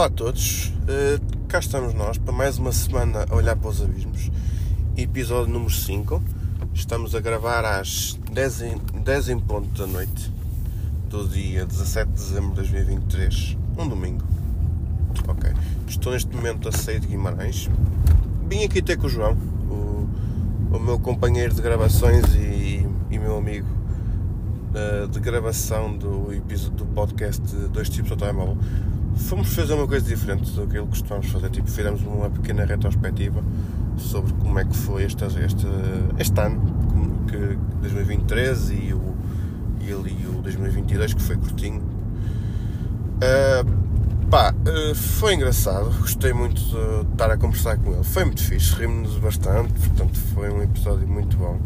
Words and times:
Olá 0.00 0.06
a 0.06 0.10
todos, 0.10 0.72
uh, 0.84 1.46
cá 1.46 1.58
estamos 1.58 1.92
nós 1.92 2.16
para 2.16 2.32
mais 2.32 2.56
uma 2.56 2.72
semana 2.72 3.26
a 3.28 3.34
olhar 3.34 3.54
para 3.54 3.68
os 3.68 3.82
abismos, 3.82 4.30
episódio 4.96 5.52
número 5.52 5.70
5. 5.70 6.22
Estamos 6.72 7.14
a 7.14 7.20
gravar 7.20 7.66
às 7.66 8.18
10 8.32 8.62
em, 8.62 8.78
10 9.04 9.28
em 9.28 9.38
ponto 9.38 9.68
da 9.78 9.86
noite 9.86 10.32
do 11.10 11.28
dia 11.28 11.66
17 11.66 12.12
de 12.12 12.14
dezembro 12.14 12.48
de 12.48 12.70
2023, 12.72 13.58
um 13.76 13.86
domingo. 13.86 14.24
Ok, 15.28 15.52
estou 15.86 16.14
neste 16.14 16.34
momento 16.34 16.66
a 16.70 16.72
sair 16.72 17.00
de 17.00 17.06
Guimarães. 17.08 17.68
Vim 18.48 18.64
aqui 18.64 18.80
ter 18.80 18.96
com 18.96 19.06
o 19.06 19.10
João, 19.10 19.36
o, 19.68 20.08
o 20.76 20.80
meu 20.80 20.98
companheiro 20.98 21.52
de 21.52 21.60
gravações 21.60 22.24
e, 22.36 22.88
e 23.10 23.18
meu 23.18 23.36
amigo 23.36 23.68
uh, 24.70 25.06
de 25.08 25.20
gravação 25.20 25.94
do 25.94 26.30
do 26.70 26.86
podcast 26.86 27.54
Dois 27.70 27.90
Tipos 27.90 28.12
ao 28.12 28.16
Telemóvel 28.16 28.56
fomos 29.20 29.54
fazer 29.54 29.74
uma 29.74 29.86
coisa 29.86 30.06
diferente 30.06 30.50
do 30.52 30.66
que 30.66 30.78
costumamos 30.78 31.28
fazer. 31.28 31.50
Tipo, 31.50 31.70
fizemos 31.70 32.02
uma 32.02 32.30
pequena 32.30 32.64
retrospectiva 32.64 33.42
sobre 33.96 34.32
como 34.34 34.58
é 34.58 34.64
que 34.64 34.76
foi 34.76 35.04
este, 35.04 35.24
este, 35.24 35.66
este 36.18 36.40
ano, 36.40 36.60
que 37.28 37.58
2023 37.80 38.70
e 38.70 38.94
o, 38.94 39.14
e 39.80 39.92
o 40.26 40.42
2022, 40.42 41.14
que 41.14 41.22
foi 41.22 41.36
curtinho. 41.36 41.82
Uh, 43.20 44.28
pá, 44.30 44.52
uh, 44.52 44.94
foi 44.94 45.34
engraçado, 45.34 45.90
gostei 46.00 46.32
muito 46.32 46.60
de 46.60 47.12
estar 47.12 47.30
a 47.30 47.36
conversar 47.36 47.76
com 47.78 47.92
ele. 47.92 48.04
Foi 48.04 48.24
muito 48.24 48.42
fixe, 48.42 48.74
rimos-nos 48.74 49.18
bastante, 49.18 49.72
portanto, 49.72 50.18
foi 50.34 50.50
um 50.50 50.62
episódio 50.62 51.06
muito 51.06 51.36
bom. 51.36 51.60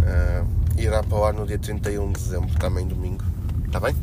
Uh, 0.00 0.46
irá 0.80 1.02
para 1.02 1.18
o 1.18 1.24
ar 1.24 1.34
no 1.34 1.46
dia 1.46 1.58
31 1.58 2.12
de 2.12 2.20
dezembro, 2.20 2.54
também 2.58 2.86
domingo. 2.86 3.24
Está 3.66 3.80
bem? 3.80 3.94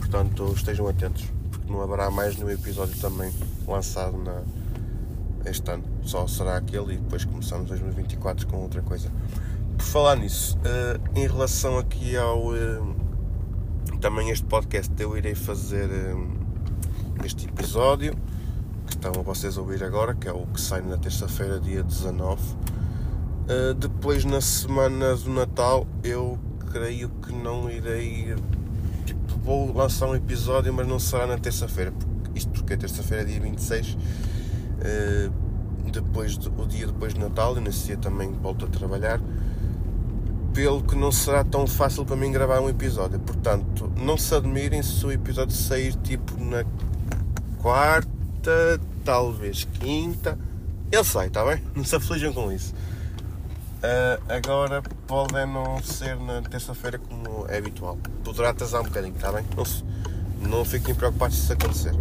Portanto, 0.00 0.52
estejam 0.56 0.88
atentos 0.88 1.39
não 1.70 1.80
haverá 1.82 2.10
mais 2.10 2.36
nenhum 2.36 2.50
episódio 2.50 2.98
também 3.00 3.32
lançado 3.66 4.18
na, 4.18 4.42
este 5.48 5.70
ano. 5.70 5.84
Só 6.02 6.26
será 6.26 6.56
aquele 6.56 6.94
e 6.94 6.96
depois 6.98 7.24
começamos 7.24 7.68
2024 7.68 8.46
com 8.46 8.58
outra 8.58 8.82
coisa. 8.82 9.10
Por 9.76 9.84
falar 9.84 10.16
nisso, 10.16 10.58
uh, 10.58 11.18
em 11.18 11.26
relação 11.26 11.78
aqui 11.78 12.16
ao. 12.16 12.48
Uh, 12.48 13.00
também 14.00 14.30
este 14.30 14.46
podcast, 14.46 14.92
eu 14.98 15.16
irei 15.16 15.34
fazer 15.34 15.88
uh, 15.88 17.24
este 17.24 17.46
episódio 17.46 18.14
que 18.86 18.94
estão 18.94 19.12
vocês 19.22 19.56
a 19.56 19.60
ouvir 19.60 19.84
agora, 19.84 20.14
que 20.14 20.26
é 20.26 20.32
o 20.32 20.46
que 20.46 20.60
sai 20.60 20.80
na 20.80 20.96
terça-feira, 20.96 21.60
dia 21.60 21.82
19. 21.82 22.42
depois, 23.78 24.24
na 24.24 24.40
semana 24.40 25.14
do 25.14 25.30
Natal, 25.30 25.86
eu 26.02 26.38
creio 26.72 27.08
que 27.08 27.32
não 27.32 27.70
irei 27.70 28.34
vou 29.42 29.72
lançar 29.72 30.06
um 30.08 30.14
episódio, 30.14 30.72
mas 30.72 30.86
não 30.86 30.98
será 30.98 31.26
na 31.26 31.38
terça-feira. 31.38 31.92
Isto 32.34 32.50
porque 32.50 32.74
é 32.74 32.76
terça-feira, 32.76 33.24
dia 33.24 33.40
26, 33.40 33.94
uh, 33.94 35.32
depois 35.90 36.38
de, 36.38 36.48
o 36.48 36.66
dia 36.66 36.86
depois 36.86 37.14
de 37.14 37.20
Natal, 37.20 37.56
e 37.56 37.60
nesse 37.60 37.86
dia 37.86 37.96
também 37.96 38.32
volto 38.32 38.64
a 38.66 38.68
trabalhar. 38.68 39.20
Pelo 40.54 40.82
que 40.82 40.96
não 40.96 41.12
será 41.12 41.44
tão 41.44 41.66
fácil 41.66 42.04
para 42.04 42.16
mim 42.16 42.30
gravar 42.32 42.60
um 42.60 42.68
episódio. 42.68 43.18
Portanto, 43.20 43.90
não 43.96 44.16
se 44.16 44.34
admirem 44.34 44.82
se 44.82 45.04
o 45.06 45.12
episódio 45.12 45.54
sair 45.54 45.94
tipo 45.94 46.42
na 46.42 46.64
quarta, 47.58 48.80
talvez 49.04 49.64
quinta. 49.64 50.38
Ele 50.90 51.04
sai, 51.04 51.28
está 51.28 51.44
bem? 51.44 51.62
Não 51.74 51.84
se 51.84 51.94
aflijam 51.94 52.32
com 52.32 52.50
isso. 52.50 52.74
Uh, 53.80 54.20
agora 54.28 54.82
pode 55.06 55.32
não 55.46 55.82
ser 55.82 56.14
na 56.16 56.42
terça-feira 56.42 56.98
como 56.98 57.46
é 57.48 57.56
habitual. 57.56 57.96
Poderá 58.22 58.50
atrasar 58.50 58.82
um 58.82 58.84
bocadinho, 58.84 59.14
está 59.14 59.32
bem? 59.32 59.44
Não, 59.56 59.64
se, 59.64 59.82
não 60.38 60.64
fiquem 60.66 60.94
preocupados 60.94 61.36
se 61.36 61.44
isso 61.44 61.52
acontecer. 61.54 61.92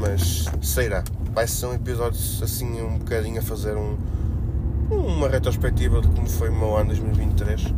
Mas 0.00 0.46
sairá. 0.60 1.04
Vai 1.32 1.46
ser 1.46 1.66
um 1.66 1.74
episódio 1.74 2.18
assim 2.42 2.82
um 2.82 2.98
bocadinho 2.98 3.38
a 3.38 3.42
fazer 3.42 3.76
um, 3.76 3.96
uma 4.90 5.28
retrospectiva 5.28 6.00
de 6.00 6.08
como 6.08 6.28
foi 6.28 6.48
o 6.48 6.54
meu 6.54 6.76
ano 6.76 6.88
2023 6.88 7.72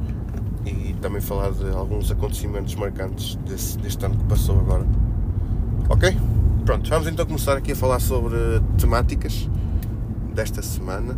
e 0.64 0.94
também 1.00 1.20
falar 1.20 1.52
de 1.52 1.68
alguns 1.70 2.10
acontecimentos 2.10 2.74
marcantes 2.74 3.36
desse, 3.36 3.76
deste 3.78 4.04
ano 4.04 4.16
que 4.16 4.24
passou 4.24 4.58
agora. 4.58 4.86
Ok? 5.90 6.16
Pronto, 6.64 6.88
vamos 6.88 7.06
então 7.06 7.24
começar 7.26 7.56
aqui 7.56 7.72
a 7.72 7.76
falar 7.76 8.00
sobre 8.00 8.36
temáticas 8.78 9.48
desta 10.34 10.62
semana. 10.62 11.16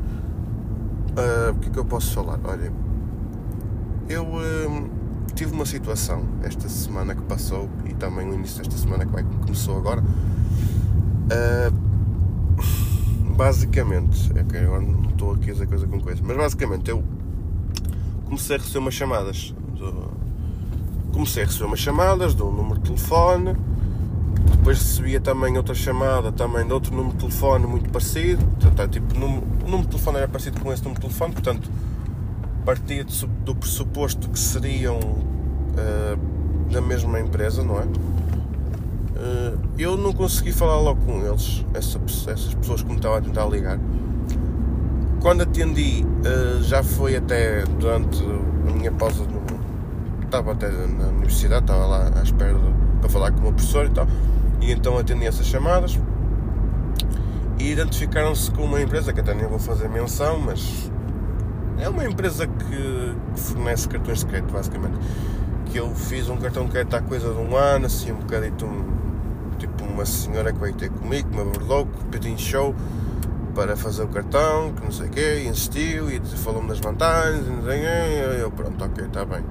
Uh, 1.18 1.50
o 1.50 1.54
que 1.56 1.68
é 1.68 1.72
que 1.72 1.78
eu 1.80 1.84
posso 1.84 2.14
falar? 2.14 2.38
Olha, 2.44 2.72
eu 4.08 4.22
uh, 4.22 4.90
tive 5.34 5.52
uma 5.52 5.66
situação 5.66 6.22
esta 6.44 6.68
semana 6.68 7.12
que 7.12 7.22
passou 7.22 7.68
e 7.86 7.94
também 7.94 8.24
no 8.24 8.34
início 8.34 8.58
desta 8.58 8.78
semana 8.78 9.04
que 9.04 9.10
vai, 9.10 9.24
começou 9.24 9.76
agora. 9.78 10.00
Uh, 10.00 11.74
basicamente, 13.34 14.32
que 14.32 14.56
agora 14.58 14.80
não 14.80 15.10
estou 15.10 15.32
aqui 15.32 15.50
a 15.50 15.54
dizer 15.54 15.66
coisa 15.66 15.88
com 15.88 16.00
coisa, 16.00 16.22
mas 16.24 16.36
basicamente 16.36 16.88
eu 16.88 17.02
comecei 18.26 18.54
a 18.54 18.58
receber 18.60 18.78
umas 18.78 18.94
chamadas. 18.94 19.52
Do, 19.74 20.12
comecei 21.12 21.42
a 21.42 21.46
receber 21.46 21.64
umas 21.64 21.80
chamadas 21.80 22.40
um 22.40 22.52
número 22.52 22.78
de 22.78 22.90
telefone 22.90 23.56
depois 24.50 24.78
recebia 24.78 25.20
também 25.20 25.56
outra 25.56 25.74
chamada 25.74 26.30
também 26.32 26.66
de 26.66 26.72
outro 26.72 26.94
número 26.94 27.14
de 27.14 27.20
telefone 27.20 27.66
muito 27.66 27.90
parecido. 27.90 28.44
É 28.78 28.86
tipo, 28.86 29.14
o 29.14 29.18
número 29.18 29.82
de 29.82 29.88
telefone 29.88 30.18
era 30.18 30.28
parecido 30.28 30.60
com 30.60 30.72
esse 30.72 30.82
número 30.82 31.00
de 31.00 31.06
telefone, 31.06 31.32
portanto, 31.32 31.70
partia 32.64 33.04
do 33.44 33.54
pressuposto 33.54 34.28
que 34.28 34.38
seriam 34.38 34.98
uh, 34.98 36.70
da 36.70 36.80
mesma 36.80 37.18
empresa, 37.18 37.62
não 37.62 37.78
é? 37.78 37.84
Uh, 37.84 39.58
eu 39.78 39.96
não 39.96 40.12
consegui 40.12 40.52
falar 40.52 40.78
logo 40.80 41.00
com 41.04 41.26
eles, 41.26 41.64
essa, 41.74 41.98
essas 42.30 42.54
pessoas 42.54 42.82
que 42.82 42.88
me 42.88 42.96
estavam 42.96 43.18
a 43.18 43.20
tentar 43.20 43.46
ligar. 43.46 43.78
Quando 45.20 45.42
atendi, 45.42 46.04
uh, 46.04 46.62
já 46.62 46.82
foi 46.82 47.16
até 47.16 47.64
durante 47.64 48.22
a 48.22 48.72
minha 48.72 48.92
pausa, 48.92 49.24
no, 49.24 49.42
estava 50.24 50.52
até 50.52 50.70
na 50.70 51.08
universidade, 51.08 51.62
estava 51.62 51.86
lá 51.86 52.10
à 52.14 52.22
espera 52.22 52.54
de, 52.54 53.00
para 53.00 53.08
falar 53.08 53.32
com 53.32 53.38
o 53.38 53.42
meu 53.44 53.52
professor 53.52 53.86
e 53.86 53.90
tal 53.90 54.06
e 54.60 54.72
então 54.72 54.98
atendi 54.98 55.26
essas 55.26 55.46
chamadas 55.46 55.98
e 57.58 57.72
identificaram-se 57.72 58.50
com 58.50 58.64
uma 58.64 58.80
empresa 58.80 59.12
que 59.12 59.20
até 59.20 59.34
nem 59.34 59.46
vou 59.46 59.58
fazer 59.58 59.88
menção, 59.88 60.38
mas 60.38 60.90
é 61.78 61.88
uma 61.88 62.04
empresa 62.04 62.46
que, 62.46 63.14
fornece 63.34 63.88
cartões 63.88 64.20
de 64.20 64.26
crédito, 64.26 64.52
basicamente. 64.52 64.98
Que 65.66 65.78
eu 65.78 65.94
fiz 65.94 66.28
um 66.28 66.36
cartão 66.36 66.64
de 66.66 66.70
crédito 66.70 66.94
há 66.94 67.02
coisa 67.02 67.32
de 67.32 67.38
um 67.38 67.56
ano, 67.56 67.86
assim, 67.86 68.12
um 68.12 68.16
bocadito, 68.16 68.64
um, 68.64 68.84
tipo 69.58 69.84
uma 69.84 70.06
senhora 70.06 70.52
que 70.52 70.58
veio 70.60 70.74
ter 70.74 70.90
comigo, 70.90 71.28
me 71.34 71.40
abordou, 71.40 71.86
pediu 72.10 72.36
show 72.38 72.74
para 73.54 73.76
fazer 73.76 74.04
o 74.04 74.08
cartão, 74.08 74.72
que 74.72 74.84
não 74.84 74.92
sei 74.92 75.06
o 75.06 75.10
quê, 75.10 75.44
insistiu 75.48 76.10
e 76.10 76.20
falou-me 76.20 76.68
das 76.68 76.78
vantagens, 76.78 77.44
e 77.44 78.40
eu 78.40 78.50
pronto, 78.52 78.84
ok, 78.84 79.04
está 79.04 79.24
bem 79.24 79.42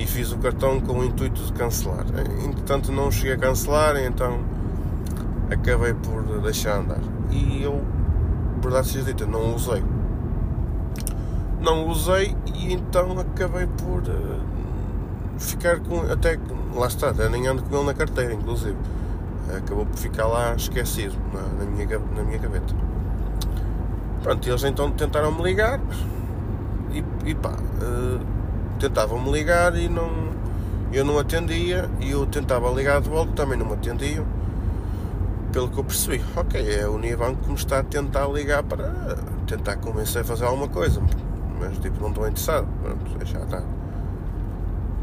e 0.00 0.06
fiz 0.06 0.32
o 0.32 0.38
cartão 0.38 0.80
com 0.80 0.94
o 0.94 1.04
intuito 1.04 1.42
de 1.42 1.52
cancelar. 1.52 2.06
Entretanto, 2.42 2.90
não 2.90 3.10
cheguei 3.10 3.34
a 3.34 3.36
cancelar, 3.36 3.98
então 3.98 4.40
acabei 5.50 5.92
por 5.92 6.40
deixar 6.40 6.78
andar. 6.78 7.00
E 7.30 7.62
eu, 7.62 7.84
verdade 8.62 8.88
seja 8.88 9.04
dita, 9.04 9.26
não 9.26 9.54
usei. 9.54 9.84
Não 11.60 11.86
usei 11.86 12.34
e 12.46 12.72
então 12.72 13.18
acabei 13.18 13.66
por 13.66 14.00
uh, 14.00 14.40
ficar 15.38 15.78
com. 15.80 16.10
Até 16.10 16.38
lá 16.74 16.86
está, 16.86 17.12
nem 17.28 17.46
ando 17.46 17.62
com 17.62 17.76
ele 17.76 17.84
na 17.84 17.94
carteira, 17.94 18.32
inclusive. 18.32 18.76
Acabou 19.54 19.84
por 19.84 19.98
ficar 19.98 20.26
lá 20.26 20.54
esquecido 20.54 21.14
na, 21.34 21.42
na 21.62 21.70
minha, 21.70 21.98
na 22.16 22.22
minha 22.22 22.38
gaveta. 22.38 22.74
Pronto, 24.22 24.48
eles 24.48 24.64
então 24.64 24.90
tentaram 24.92 25.30
me 25.30 25.42
ligar 25.42 25.78
e, 26.90 27.04
e 27.28 27.34
pá. 27.34 27.50
Uh, 27.82 28.39
tentavam-me 28.80 29.30
ligar 29.30 29.76
e 29.76 29.88
não, 29.88 30.10
eu 30.92 31.04
não 31.04 31.18
atendia 31.18 31.88
e 32.00 32.10
eu 32.10 32.26
tentava 32.26 32.70
ligar 32.70 33.00
de 33.00 33.08
volta, 33.08 33.32
também 33.32 33.58
não 33.58 33.66
me 33.66 33.74
atendiam. 33.74 34.24
Pelo 35.52 35.68
que 35.68 35.78
eu 35.78 35.84
percebi, 35.84 36.24
ok, 36.34 36.80
é 36.80 36.88
o 36.88 36.94
Unibanco 36.94 37.42
que 37.42 37.48
me 37.48 37.56
está 37.56 37.80
a 37.80 37.82
tentar 37.82 38.26
ligar 38.28 38.62
para 38.62 39.18
tentar 39.46 39.76
convencer 39.76 40.22
a 40.22 40.24
fazer 40.24 40.44
alguma 40.44 40.68
coisa, 40.68 41.02
mas 41.60 41.76
tipo, 41.78 42.00
não 42.00 42.08
estou 42.08 42.26
interessado, 42.26 42.66
pronto, 42.82 43.26
já 43.26 43.40
está. 43.40 43.62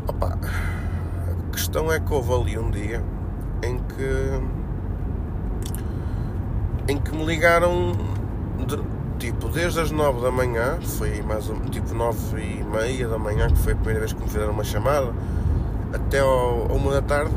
Opa, 0.08 0.38
a 0.42 1.52
questão 1.52 1.92
é 1.92 2.00
que 2.00 2.14
houve 2.14 2.34
ali 2.34 2.58
um 2.58 2.72
dia 2.72 3.04
em 3.62 3.78
que 3.78 4.58
em 6.90 6.98
que 6.98 7.14
me 7.14 7.26
ligaram 7.26 7.92
de, 8.66 8.78
tipo, 9.18 9.50
desde 9.50 9.80
as 9.80 9.92
9 9.92 10.22
da 10.22 10.32
manhã, 10.32 10.78
foi 10.82 11.22
mais 11.22 11.50
um, 11.50 11.60
tipo 11.66 11.94
9 11.94 12.42
e 12.42 12.64
meia 12.64 13.08
da 13.08 13.18
manhã, 13.18 13.48
que 13.48 13.58
foi 13.58 13.74
a 13.74 13.76
primeira 13.76 14.00
vez 14.00 14.14
que 14.14 14.22
me 14.22 14.28
fizeram 14.28 14.52
uma 14.52 14.64
chamada, 14.64 15.14
até 15.94 16.20
ao, 16.20 16.68
uma 16.68 16.92
da 16.92 17.02
tarde, 17.02 17.34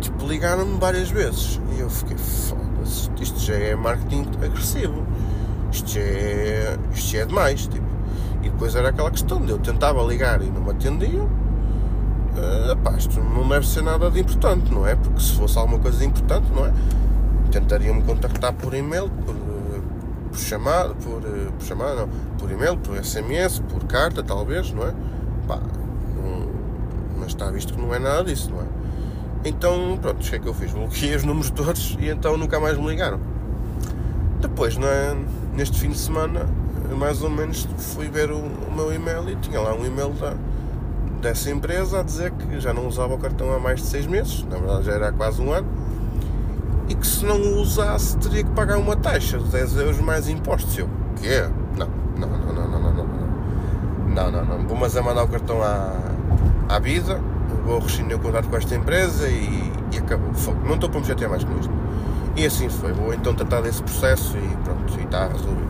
tipo, 0.00 0.26
ligaram-me 0.26 0.78
várias 0.78 1.10
vezes. 1.10 1.60
E 1.76 1.80
eu 1.80 1.90
fiquei, 1.90 2.16
foda-se, 2.16 3.10
isto 3.20 3.40
já 3.40 3.54
é 3.54 3.74
marketing 3.74 4.26
agressivo, 4.44 5.04
isto 5.72 5.90
já 5.90 6.00
é, 6.00 6.78
isto 6.92 7.10
já 7.10 7.18
é 7.20 7.26
demais, 7.26 7.66
tipo. 7.66 7.84
E 8.42 8.50
depois 8.50 8.74
era 8.74 8.90
aquela 8.90 9.10
questão 9.10 9.40
de 9.40 9.50
eu 9.50 9.58
tentava 9.58 10.02
ligar 10.02 10.42
e 10.42 10.46
não 10.46 10.60
me 10.60 10.70
atendiam. 10.70 11.24
Uh, 12.34 12.96
isto 12.98 13.20
não 13.20 13.48
deve 13.48 13.66
ser 13.66 13.82
nada 13.82 14.10
de 14.10 14.20
importante, 14.20 14.70
não 14.72 14.86
é? 14.86 14.96
Porque 14.96 15.20
se 15.20 15.34
fosse 15.34 15.56
alguma 15.56 15.78
coisa 15.78 16.04
importante, 16.04 16.50
não 16.52 16.66
é? 16.66 16.72
tentariam 17.54 17.94
me 17.94 18.02
contactar 18.02 18.52
por 18.52 18.74
e-mail, 18.74 19.08
por, 19.24 19.34
por 20.34 20.40
chamada, 20.40 20.94
por, 20.94 21.22
por 21.22 21.64
chamada, 21.64 21.94
não, 21.94 22.08
por 22.36 22.50
e-mail, 22.50 22.76
por 22.76 22.96
SMS, 23.02 23.60
por 23.60 23.84
carta, 23.84 24.22
talvez, 24.22 24.72
não 24.72 24.82
é? 24.82 24.92
Pá, 25.46 25.60
não, 26.16 26.48
mas 27.18 27.28
está 27.28 27.50
visto 27.50 27.72
que 27.72 27.80
não 27.80 27.94
é 27.94 28.00
nada 28.00 28.24
disso, 28.24 28.50
não 28.50 28.60
é? 28.60 28.66
Então, 29.44 29.96
pronto, 30.02 30.20
o 30.20 30.28
que 30.28 30.34
é 30.34 30.38
que 30.40 30.46
eu 30.46 30.54
fiz? 30.54 30.72
Bloqueei 30.72 31.14
os 31.14 31.22
números 31.22 31.50
todos 31.50 31.96
e 32.00 32.08
então 32.08 32.36
nunca 32.36 32.58
mais 32.58 32.76
me 32.76 32.88
ligaram. 32.88 33.20
Depois, 34.40 34.76
neste 35.54 35.78
fim 35.78 35.90
de 35.90 35.98
semana, 35.98 36.48
mais 36.98 37.22
ou 37.22 37.30
menos 37.30 37.68
fui 37.78 38.08
ver 38.08 38.30
o, 38.30 38.38
o, 38.38 38.72
meu 38.74 38.92
e-mail 38.92 39.28
e 39.30 39.36
tinha 39.36 39.60
lá 39.60 39.72
um 39.72 39.86
e-mail 39.86 40.10
da, 40.10 40.34
dessa 41.22 41.50
empresa 41.50 42.00
a 42.00 42.02
dizer 42.02 42.32
que 42.32 42.58
já 42.58 42.74
não 42.74 42.88
usava 42.88 43.14
o 43.14 43.18
cartão 43.18 43.52
há 43.54 43.58
mais 43.58 43.80
de 43.80 43.86
seis 43.86 44.06
meses, 44.06 44.44
na 44.44 44.58
verdade 44.58 44.84
já 44.84 44.92
era 44.92 45.08
há 45.08 45.12
quase 45.12 45.40
um 45.40 45.52
ano, 45.52 45.66
e 46.88 46.94
que 46.94 47.06
se 47.06 47.24
não 47.24 47.40
o 47.40 47.60
usasse 47.60 48.16
teria 48.18 48.44
que 48.44 48.50
pagar 48.50 48.78
uma 48.78 48.96
taxa 48.96 49.38
de 49.38 49.44
10 49.44 49.76
euros 49.76 50.00
mais 50.00 50.28
impostos. 50.28 50.76
Eu, 50.76 50.88
quê? 51.20 51.48
Não, 51.76 51.88
não, 52.18 52.28
não, 52.28 52.54
não, 52.54 52.68
não, 52.68 52.80
não, 52.80 52.92
não, 52.92 53.06
não, 54.08 54.30
não, 54.30 54.44
não, 54.44 54.66
vou 54.66 54.76
mas 54.76 54.96
é 54.96 55.00
mandar 55.00 55.24
o 55.24 55.28
cartão 55.28 55.62
à, 55.62 55.92
à 56.68 56.78
vida, 56.78 57.20
vou 57.64 57.78
rescindir 57.78 58.16
o 58.16 58.20
contrato 58.20 58.48
com 58.48 58.56
esta 58.56 58.74
empresa 58.74 59.28
e, 59.28 59.72
e 59.92 59.98
acabou. 59.98 60.30
Não 60.64 60.74
estou 60.74 60.90
para 60.90 61.00
me 61.00 61.06
chatear 61.06 61.30
mais 61.30 61.44
com 61.44 61.58
isto. 61.58 61.72
E 62.36 62.44
assim 62.44 62.68
foi, 62.68 62.92
vou 62.92 63.14
então 63.14 63.32
tratar 63.34 63.60
desse 63.60 63.82
processo 63.82 64.36
e 64.36 64.56
pronto, 64.64 64.98
e 64.98 65.04
está 65.04 65.28
resolvido. 65.28 65.68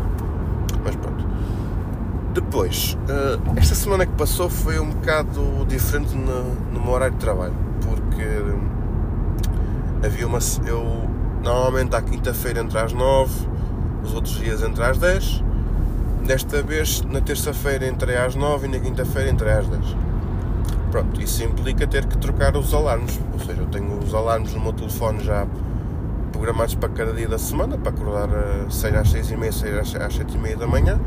Mas 0.83 0.97
pronto. 0.97 1.25
Depois, 2.33 2.99
eh, 3.09 3.39
esta 3.57 3.75
semana 3.75 4.07
que 4.07 4.13
passou 4.13 4.51
foi 4.51 4.81
um 4.81 4.91
bocado 4.91 5.65
diferente 5.69 6.17
no, 6.17 6.55
no 6.73 6.81
meu 6.81 6.91
horário 6.91 7.15
de 7.15 7.21
trabalho, 7.21 7.55
porque 7.81 8.23
havia 10.05 10.27
uma. 10.27 10.39
Eu 10.67 11.09
normalmente 11.43 11.95
à 11.95 12.03
quinta-feira 12.03 12.61
entre 12.61 12.79
às 12.79 12.93
9, 12.93 13.49
os 14.03 14.15
outros 14.15 14.37
dias 14.37 14.63
entre 14.63 14.83
às 14.83 14.99
10. 14.99 15.43
Desta 16.27 16.63
vez, 16.63 17.03
na 17.03 17.21
terça-feira 17.21 17.87
entrei 17.87 18.17
às 18.17 18.35
9 18.35 18.67
e 18.67 18.71
na 18.71 18.79
quinta-feira 18.79 19.31
entrei 19.31 19.53
às 19.53 19.67
10. 19.67 19.97
Pronto, 20.91 21.21
isso 21.21 21.43
implica 21.43 21.87
ter 21.87 22.07
que 22.07 22.17
trocar 22.17 22.57
os 22.57 22.73
alarmes, 22.73 23.21
ou 23.33 23.39
seja, 23.41 23.61
eu 23.61 23.67
tenho 23.67 23.99
os 23.99 24.15
alarmes 24.15 24.55
no 24.55 24.61
meu 24.61 24.73
telefone 24.73 25.23
já 25.23 25.47
programados 26.33 26.75
para 26.75 26.89
cada 26.89 27.13
dia 27.13 27.29
da 27.29 27.39
semana, 27.39 27.77
para 27.77 27.91
acordar 27.91 28.29
uh, 28.29 28.71
seja 28.71 29.01
às 29.01 29.11
6 29.11 29.31
e 29.33 29.37
meia, 29.37 29.53
seja 29.53 29.81
às 29.81 30.15
7 30.15 30.35
e 30.35 30.39
meia 30.39 30.57
da 30.57 30.67
manhã. 30.67 30.99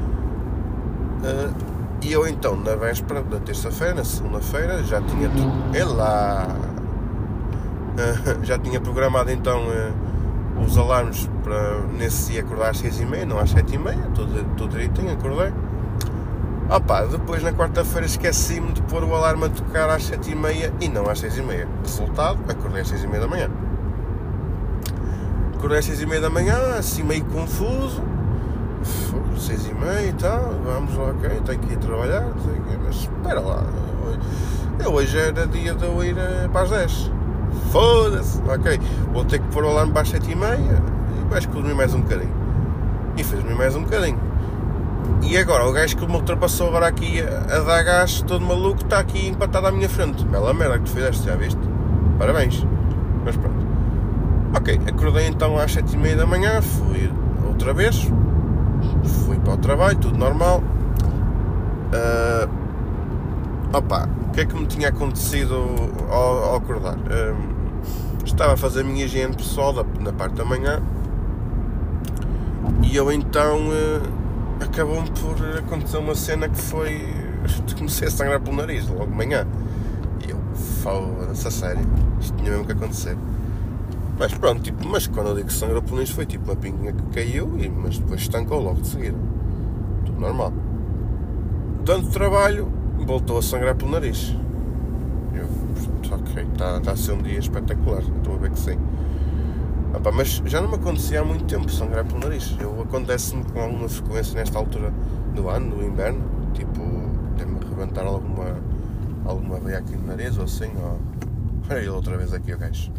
Uh, 1.23 1.53
e 2.01 2.11
eu 2.11 2.27
então, 2.27 2.55
na 2.55 2.75
véspera 2.75 3.23
da 3.23 3.39
terça-feira, 3.39 3.95
na 3.95 4.03
segunda-feira, 4.03 4.83
já 4.83 5.01
tinha. 5.01 5.31
É 5.73 5.83
lá! 5.83 6.47
Uh, 7.97 8.45
já 8.45 8.59
tinha 8.59 8.79
programado 8.79 9.31
então 9.31 9.63
uh, 9.63 10.63
os 10.63 10.77
alarmes 10.77 11.27
para 11.43 11.81
nesse 11.97 12.31
dia 12.31 12.41
acordar 12.41 12.69
às 12.69 12.77
6 12.77 12.99
e 12.99 13.05
meia, 13.05 13.25
não 13.25 13.39
às 13.39 13.49
7 13.49 13.73
e 13.73 13.77
meia, 13.79 13.97
tudo, 14.13 14.43
tudo 14.55 14.71
direitinho, 14.71 15.13
acordei. 15.13 15.51
Opa, 16.69 17.05
depois 17.05 17.41
na 17.41 17.53
quarta-feira 17.53 18.05
esqueci-me 18.05 18.73
de 18.73 18.81
pôr 18.83 19.03
o 19.03 19.15
alarme 19.15 19.45
a 19.45 19.49
tocar 19.49 19.89
às 19.89 20.03
7 20.03 20.35
e 20.79 20.89
não 20.89 21.09
às 21.09 21.19
6 21.19 21.37
e 21.37 21.41
meia. 21.41 21.67
Resultado, 21.81 22.39
acordei 22.47 22.81
às 22.81 22.89
6 22.89 23.03
e 23.03 23.07
meia 23.07 23.21
da 23.21 23.27
manhã. 23.27 23.49
Acordei 25.55 25.79
às 25.79 25.85
6 25.85 26.01
e 26.01 26.05
meia 26.05 26.21
da 26.21 26.29
manhã, 26.29 26.55
assim 26.77 27.03
meio 27.03 27.25
confuso. 27.25 28.03
6 29.39 29.65
e 30.09 30.13
tal, 30.13 30.53
vamos 30.63 30.95
lá, 30.97 31.05
ok, 31.05 31.29
tenho 31.45 31.59
que 31.59 31.73
ir 31.73 31.77
trabalhar, 31.77 32.27
mas 32.83 32.95
espera 32.95 33.39
lá. 33.39 33.63
Eu 34.83 34.93
hoje 34.93 35.17
era 35.17 35.47
dia 35.47 35.73
de 35.73 35.85
eu 35.85 36.03
ir 36.03 36.17
eh, 36.17 36.49
para 36.51 36.61
as 36.61 36.69
10. 36.69 37.11
Foda-se, 37.71 38.41
ok, 38.47 38.79
vou 39.11 39.25
ter 39.25 39.39
que 39.39 39.47
pôr 39.47 39.63
o 39.63 39.69
alarme 39.69 39.91
para 39.91 40.01
as 40.01 40.09
7 40.09 40.31
e 40.31 40.35
meia 40.35 40.57
e 40.57 41.29
vais 41.29 41.45
dormir 41.45 41.73
mais 41.73 41.93
um 41.93 42.01
bocadinho. 42.01 42.33
E 43.17 43.23
fez-me 43.23 43.53
mais 43.53 43.75
um 43.75 43.83
bocadinho. 43.83 44.19
E 45.23 45.37
agora, 45.37 45.67
o 45.67 45.71
gajo 45.71 45.97
que 45.97 46.05
me 46.05 46.13
ultrapassou 46.13 46.67
agora 46.67 46.87
aqui 46.87 47.21
a, 47.21 47.59
dar 47.59 47.83
gás, 47.83 48.21
todo 48.21 48.45
maluco, 48.45 48.83
está 48.83 48.99
aqui 48.99 49.27
empatado 49.27 49.67
à 49.67 49.71
minha 49.71 49.89
frente. 49.89 50.23
Bela 50.25 50.53
merda 50.53 50.77
que 50.77 50.85
tu 50.85 50.91
fizeste, 50.91 51.25
já 51.25 51.35
viste? 51.35 51.59
Parabéns. 52.19 52.65
Mas 53.25 53.35
pronto. 53.35 53.65
Ok, 54.55 54.79
acordei 54.87 55.27
então 55.27 55.57
às 55.57 55.73
sete 55.73 55.95
e 55.95 55.97
meia 55.97 56.15
da 56.15 56.25
manhã, 56.25 56.61
fui 56.61 57.11
outra 57.45 57.73
vez, 57.73 58.09
fui 59.25 59.37
para 59.39 59.53
o 59.53 59.57
trabalho, 59.57 59.97
tudo 59.97 60.17
normal. 60.17 60.63
Uh, 61.93 62.49
opa, 63.73 64.07
que 64.37 64.41
é 64.41 64.45
que 64.45 64.55
me 64.55 64.67
tinha 64.67 64.89
acontecido 64.89 65.55
ao, 66.11 66.43
ao 66.43 66.55
acordar? 66.57 66.95
Uh, 66.95 68.23
estava 68.23 68.53
a 68.53 68.57
fazer 68.57 68.81
a 68.81 68.83
minha 68.83 69.03
higiene 69.03 69.35
pessoal 69.35 69.73
da, 69.73 69.83
na 69.99 70.13
parte 70.13 70.35
da 70.35 70.45
manhã 70.45 70.79
e 72.83 72.95
eu 72.95 73.11
então 73.11 73.69
uh, 73.69 74.63
acabou-me 74.63 75.09
por 75.09 75.57
acontecer 75.57 75.97
uma 75.97 76.13
cena 76.13 76.47
que 76.47 76.61
foi. 76.61 77.01
comecei 77.75 78.09
a 78.09 78.11
sangrar 78.11 78.39
pelo 78.39 78.57
nariz 78.57 78.87
logo 78.87 79.07
de 79.07 79.17
manhã. 79.17 79.47
E 80.23 80.29
eu, 80.29 80.37
foda-se, 80.83 81.47
a 81.47 81.49
sério, 81.49 81.81
isto 82.21 82.37
tinha 82.37 82.51
mesmo 82.51 82.65
que 82.65 82.73
acontecer. 82.73 83.17
Mas 84.19 84.35
pronto, 84.35 84.61
tipo, 84.61 84.87
mas 84.87 85.07
quando 85.07 85.29
eu 85.29 85.35
digo 85.35 85.47
que 85.47 85.53
sangrou 85.53 85.81
pelo 85.81 85.95
nariz 85.95 86.11
foi 86.11 86.27
tipo 86.27 86.45
uma 86.45 86.55
pinguinha 86.55 86.93
que 86.93 87.01
caiu, 87.07 87.55
e, 87.57 87.67
mas 87.69 87.97
depois 87.97 88.21
estancou 88.21 88.61
logo 88.61 88.81
de 88.81 88.87
seguida. 88.87 89.17
Tudo 90.05 90.21
normal. 90.21 90.53
Dando 91.83 92.11
trabalho, 92.11 92.76
voltou 93.07 93.37
a 93.37 93.41
sangrar 93.41 93.73
pelo 93.73 93.91
nariz. 93.91 94.35
Eu, 95.33 95.47
ok, 96.13 96.43
está 96.51 96.79
tá 96.81 96.91
a 96.91 96.97
ser 96.97 97.13
um 97.13 97.21
dia 97.21 97.39
espetacular, 97.39 98.01
estou 98.01 98.35
a 98.35 98.37
ver 98.37 98.51
que 98.51 98.59
sim. 98.59 98.77
Opa, 99.95 100.11
mas 100.11 100.41
já 100.45 100.61
não 100.61 100.67
me 100.67 100.75
acontecia 100.75 101.21
há 101.21 101.23
muito 101.23 101.45
tempo 101.45 101.71
sangrar 101.71 102.05
pelo 102.05 102.19
nariz. 102.19 102.55
Eu 102.59 102.81
acontece-me 102.81 103.45
com 103.45 103.61
alguma 103.61 103.87
frequência 103.87 104.35
nesta 104.35 104.59
altura 104.59 104.93
do 105.33 105.49
ano, 105.49 105.77
do 105.77 105.83
inverno, 105.85 106.21
tipo, 106.53 106.81
deve-me 107.37 107.59
arrebentar 107.65 108.05
alguma, 108.05 108.57
alguma 109.25 109.57
veia 109.57 109.77
aqui 109.77 109.95
no 109.95 110.05
nariz 110.05 110.37
ou 110.37 110.43
assim, 110.43 110.71
ou. 110.75 110.99
Olha 111.69 111.79
ele 111.79 111.89
outra 111.89 112.17
vez 112.17 112.33
aqui 112.33 112.53
o 112.53 112.57
gajo. 112.57 112.91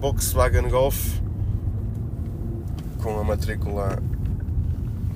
Volkswagen 0.00 0.68
Golf 0.70 1.20
com 3.02 3.18
a 3.18 3.24
matrícula 3.24 3.98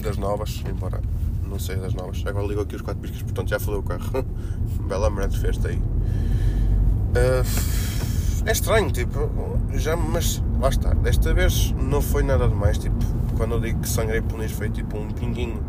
das 0.02 0.18
novas, 0.18 0.62
embora 0.68 1.00
não 1.48 1.58
seja 1.58 1.80
das 1.80 1.94
novas. 1.94 2.22
Agora 2.26 2.46
ligo 2.46 2.60
aqui 2.60 2.76
os 2.76 2.82
quatro 2.82 3.00
piscas, 3.00 3.22
portanto 3.22 3.48
já 3.48 3.58
falei 3.58 3.80
o 3.80 3.82
carro. 3.82 4.24
Bela 4.88 5.10
merda 5.10 5.36
festa 5.36 5.68
aí. 5.68 5.76
Uh, 5.76 7.44
é 8.46 8.52
estranho, 8.52 8.90
tipo, 8.90 9.30
já, 9.74 9.96
mas 9.96 10.42
lá 10.60 10.68
está. 10.68 10.92
Desta 10.94 11.32
vez 11.32 11.72
não 11.72 12.02
foi 12.02 12.22
nada 12.22 12.48
demais. 12.48 12.78
Tipo, 12.78 12.96
quando 13.36 13.52
eu 13.52 13.60
digo 13.60 13.80
que 13.80 13.88
sangrei 13.88 14.20
pelo 14.20 14.38
nariz 14.38 14.52
foi 14.52 14.68
tipo 14.70 14.98
um 14.98 15.08
pinguinho, 15.10 15.62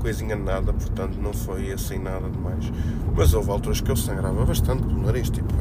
coisinha 0.00 0.36
de 0.36 0.42
nada, 0.42 0.72
portanto 0.72 1.16
não 1.20 1.32
foi 1.32 1.72
assim 1.72 1.98
nada 1.98 2.28
demais. 2.30 2.72
Mas 3.14 3.34
houve 3.34 3.50
alturas 3.50 3.80
que 3.80 3.90
eu 3.90 3.96
sangrava 3.96 4.44
bastante 4.44 4.82
pelo 4.82 5.02
nariz, 5.02 5.28
tipo, 5.30 5.54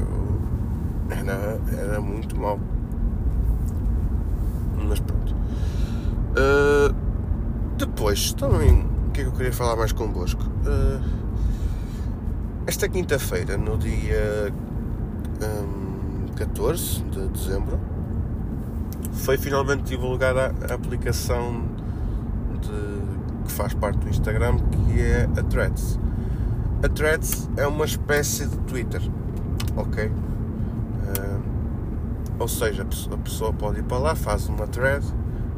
era, 1.09 1.59
era 1.81 1.99
muito 1.99 2.39
mal 2.39 2.59
mas 4.87 4.99
pronto. 4.99 5.35
Uh, 6.31 6.95
depois, 7.77 8.33
também, 8.33 8.85
que 9.17 9.21
é 9.21 9.23
que 9.23 9.29
eu 9.31 9.33
queria 9.33 9.53
falar 9.53 9.75
mais 9.75 9.91
convosco? 9.91 10.43
Uh, 10.43 11.03
esta 12.67 12.87
quinta-feira, 12.87 13.57
no 13.57 13.75
dia 13.75 14.53
um, 15.41 16.27
14 16.35 17.01
de 17.05 17.27
dezembro, 17.29 17.79
foi 19.13 19.39
finalmente 19.39 19.85
divulgada 19.85 20.53
a 20.69 20.73
aplicação 20.75 21.63
de, 22.61 23.45
que 23.45 23.51
faz 23.51 23.73
parte 23.73 23.97
do 23.97 24.07
Instagram, 24.07 24.57
que 24.59 25.01
é 25.01 25.23
a 25.23 25.43
Threads. 25.43 25.97
A 26.83 26.89
Threads 26.89 27.49
é 27.57 27.65
uma 27.65 27.85
espécie 27.85 28.45
de 28.45 28.57
Twitter, 28.59 29.01
ok? 29.75 30.11
Ou 32.37 32.47
seja, 32.47 32.83
a 32.83 33.17
pessoa 33.17 33.51
pode 33.51 33.79
ir 33.79 33.83
para 33.83 33.97
lá, 33.97 34.15
faz 34.15 34.47
uma 34.47 34.67
thread, 34.67 35.03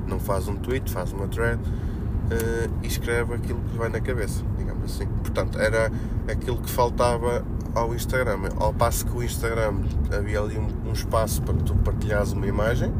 não 0.08 0.18
faz 0.18 0.48
um 0.48 0.56
tweet, 0.56 0.89
faz 0.89 1.12
uma 1.12 1.28
thread 1.28 1.60
uh, 2.29 2.69
e 2.83 2.88
escreve 2.88 3.33
aquilo 3.33 3.59
que 3.62 3.71
lhe 3.71 3.77
vai 3.77 3.89
na 3.89 4.00
cabeça, 4.00 4.43
digamos 4.57 4.83
assim. 4.86 5.07
Portanto, 5.07 5.59
era 5.59 5.91
aquilo 6.27 6.57
que 6.57 6.69
faltava 6.69 7.43
ao 7.74 7.93
Instagram. 7.93 8.50
Ao 8.57 8.74
passo 8.74 9.05
que 9.05 9.15
o 9.15 9.24
Instagram 9.24 9.75
havia 10.15 10.39
ali 10.39 10.57
um, 10.57 10.89
um 10.89 10.93
espaço 10.93 11.41
para 11.41 11.55
tu 11.55 11.75
partilhares 11.75 12.31
uma 12.31 12.48
imagem, 12.48 12.93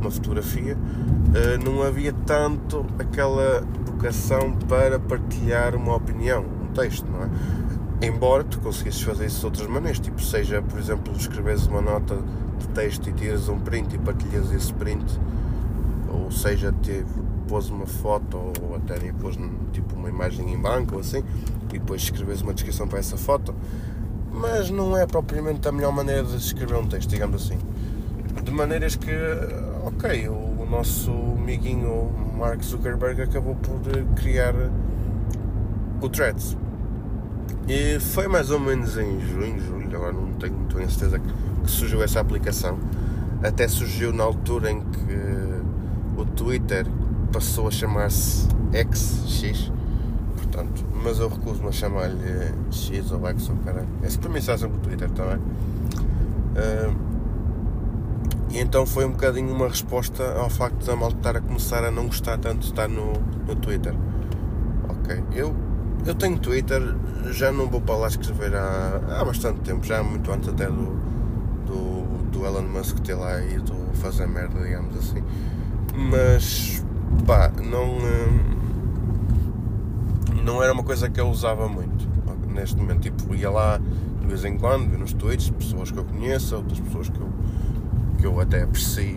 uma 0.00 0.10
fotografia, 0.10 0.76
uh, 0.76 1.64
não 1.64 1.82
havia 1.82 2.12
tanto 2.12 2.84
aquela 2.98 3.62
vocação 3.84 4.52
para 4.68 4.98
partilhar 4.98 5.74
uma 5.76 5.94
opinião, 5.94 6.44
um 6.62 6.66
texto, 6.72 7.06
não 7.10 7.24
é? 7.24 7.28
Embora 8.04 8.42
tu 8.42 8.58
conseguisses 8.58 9.00
fazer 9.00 9.26
isso 9.26 9.38
de 9.38 9.46
outras 9.46 9.66
maneiras, 9.68 10.00
tipo, 10.00 10.20
seja, 10.20 10.60
por 10.60 10.76
exemplo, 10.76 11.14
escreveres 11.16 11.68
uma 11.68 11.80
nota 11.80 12.18
de 12.58 12.66
texto 12.68 13.08
e 13.08 13.12
tiras 13.12 13.48
um 13.48 13.60
print 13.60 13.94
e 13.94 13.98
partilhas 13.98 14.50
esse 14.50 14.74
print, 14.74 15.20
ou 16.12 16.28
seja, 16.32 16.74
te, 16.82 17.04
pôs 17.42 17.68
uma 17.68 17.86
foto 17.86 18.36
ou 18.62 18.76
até 18.76 18.98
nem 18.98 19.12
pôs 19.12 19.36
tipo 19.72 19.94
uma 19.94 20.08
imagem 20.08 20.52
em 20.52 20.58
branco 20.58 20.94
ou 20.94 21.00
assim, 21.00 21.22
e 21.72 21.78
depois 21.78 22.02
escreves 22.02 22.42
uma 22.42 22.54
descrição 22.54 22.88
para 22.88 22.98
essa 22.98 23.16
foto, 23.16 23.54
mas 24.32 24.70
não 24.70 24.96
é 24.96 25.06
propriamente 25.06 25.66
a 25.68 25.72
melhor 25.72 25.92
maneira 25.92 26.24
de 26.24 26.36
escrever 26.36 26.76
um 26.76 26.86
texto, 26.86 27.10
digamos 27.10 27.44
assim. 27.44 27.58
de 28.42 28.50
maneiras 28.50 28.96
que, 28.96 29.10
ok, 29.84 30.28
o 30.28 30.66
nosso 30.68 31.10
amiguinho 31.10 32.10
Mark 32.36 32.62
Zuckerberg 32.62 33.22
acabou 33.22 33.54
por 33.56 33.80
criar 34.16 34.54
o 36.00 36.08
Threads. 36.08 36.56
E 37.68 38.00
foi 38.00 38.26
mais 38.26 38.50
ou 38.50 38.58
menos 38.58 38.96
em 38.96 39.20
junho, 39.20 39.60
julho, 39.60 39.96
agora 39.96 40.12
não 40.12 40.32
tenho 40.34 40.54
muito 40.54 40.76
bem 40.76 40.88
certeza 40.88 41.18
que 41.18 41.70
surgiu 41.70 42.02
essa 42.02 42.20
aplicação. 42.20 42.78
Até 43.42 43.68
surgiu 43.68 44.12
na 44.12 44.24
altura 44.24 44.70
em 44.70 44.80
que 44.80 46.20
o 46.20 46.24
Twitter 46.24 46.86
passou 47.32 47.68
a 47.68 47.70
chamar-se 47.70 48.46
XX, 48.72 49.72
portanto, 50.36 50.84
mas 51.02 51.18
eu 51.18 51.28
recuso-me 51.28 51.68
a 51.68 51.72
chamar-lhe 51.72 52.52
X 52.70 53.10
ou 53.10 53.26
X 53.26 53.48
ou 53.48 53.56
caralho. 53.56 53.88
Está 54.02 54.58
sempre 54.58 54.76
o 54.76 54.80
Twitter 54.80 55.10
também. 55.10 55.36
Uh, 55.36 57.12
e 58.50 58.58
então 58.58 58.84
foi 58.84 59.06
um 59.06 59.12
bocadinho 59.12 59.50
uma 59.54 59.66
resposta 59.66 60.22
ao 60.34 60.50
facto 60.50 60.84
da 60.84 60.94
malta 60.94 61.16
estar 61.16 61.36
a 61.38 61.40
começar 61.40 61.82
a 61.84 61.90
não 61.90 62.06
gostar 62.06 62.36
tanto 62.36 62.58
de 62.58 62.66
estar 62.66 62.86
no, 62.86 63.14
no 63.46 63.56
Twitter. 63.56 63.94
Ok, 64.90 65.24
eu, 65.34 65.56
eu 66.04 66.14
tenho 66.14 66.38
Twitter, 66.38 66.82
já 67.30 67.50
não 67.50 67.66
vou 67.68 67.80
para 67.80 67.96
lá 67.96 68.08
escrever 68.08 68.54
há, 68.54 69.00
há 69.18 69.24
bastante 69.24 69.60
tempo, 69.60 69.86
já 69.86 70.02
muito 70.02 70.30
antes 70.30 70.50
até 70.50 70.66
do, 70.66 71.00
do, 71.66 72.30
do 72.30 72.44
Elon 72.44 72.62
Musk 72.62 72.98
ter 72.98 73.14
lá 73.14 73.42
e 73.42 73.58
do 73.58 73.74
fazer 73.94 74.28
merda, 74.28 74.60
digamos 74.62 74.98
assim. 74.98 75.22
Mas 75.94 76.81
pá, 77.26 77.50
não, 77.62 77.96
hum, 77.98 78.52
não 80.44 80.62
era 80.62 80.72
uma 80.72 80.82
coisa 80.82 81.08
que 81.08 81.20
eu 81.20 81.28
usava 81.28 81.68
muito. 81.68 82.10
Neste 82.48 82.76
momento, 82.76 83.00
tipo, 83.02 83.34
ia 83.34 83.50
lá 83.50 83.78
de 83.78 84.26
vez 84.26 84.44
em 84.44 84.58
quando, 84.58 84.98
nos 84.98 85.12
tweets, 85.12 85.50
pessoas 85.50 85.90
que 85.90 85.98
eu 85.98 86.04
conheço, 86.04 86.56
outras 86.56 86.78
pessoas 86.80 87.08
que 87.08 87.18
eu, 87.18 87.28
que 88.18 88.26
eu 88.26 88.40
até 88.40 88.62
aprecio 88.62 89.16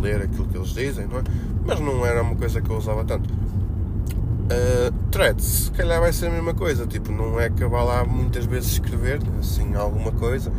ler 0.00 0.22
aquilo 0.22 0.46
que 0.46 0.56
eles 0.56 0.68
dizem, 0.68 1.06
não 1.06 1.18
é? 1.18 1.22
Mas 1.64 1.80
não 1.80 2.06
era 2.06 2.22
uma 2.22 2.36
coisa 2.36 2.60
que 2.60 2.70
eu 2.70 2.76
usava 2.76 3.04
tanto. 3.04 3.28
Uh, 3.28 4.92
threads, 5.10 5.44
se 5.44 5.70
calhar 5.72 6.00
vai 6.00 6.12
ser 6.12 6.26
a 6.26 6.30
mesma 6.30 6.54
coisa, 6.54 6.86
tipo, 6.86 7.10
não 7.10 7.40
é 7.40 7.50
que 7.50 7.64
eu 7.64 7.68
vá 7.68 7.82
lá 7.82 8.04
muitas 8.04 8.44
vezes 8.44 8.72
escrever, 8.72 9.20
assim, 9.40 9.74
alguma 9.74 10.12
coisa, 10.12 10.52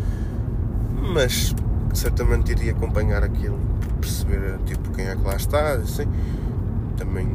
mas 1.13 1.55
certamente 1.93 2.51
iria 2.51 2.73
acompanhar 2.73 3.23
aquilo, 3.23 3.57
perceber, 4.01 4.59
tipo, 4.65 4.91
quem 4.91 5.07
é 5.07 5.15
que 5.15 5.23
lá 5.23 5.35
está, 5.35 5.71
assim 5.71 6.05
também 6.97 7.27